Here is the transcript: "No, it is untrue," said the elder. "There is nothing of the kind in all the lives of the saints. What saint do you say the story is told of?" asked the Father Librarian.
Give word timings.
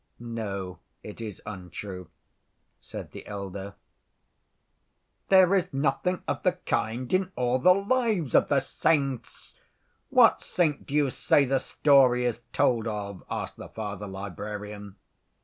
"No, 0.17 0.79
it 1.03 1.21
is 1.21 1.43
untrue," 1.45 2.09
said 2.79 3.11
the 3.11 3.27
elder. 3.27 3.75
"There 5.29 5.53
is 5.53 5.71
nothing 5.71 6.23
of 6.27 6.41
the 6.41 6.53
kind 6.53 7.13
in 7.13 7.31
all 7.35 7.59
the 7.59 7.75
lives 7.75 8.33
of 8.33 8.47
the 8.47 8.61
saints. 8.61 9.53
What 10.09 10.41
saint 10.41 10.87
do 10.87 10.95
you 10.95 11.11
say 11.11 11.45
the 11.45 11.59
story 11.59 12.25
is 12.25 12.41
told 12.51 12.87
of?" 12.87 13.23
asked 13.29 13.57
the 13.57 13.69
Father 13.69 14.07
Librarian. 14.07 14.95